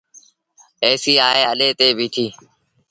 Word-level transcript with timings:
ايسيٚ 0.83 1.21
آئي 1.29 1.41
اَڏي 1.51 1.69
تي 1.79 1.87
بيٚٺيٚ۔ 1.97 2.33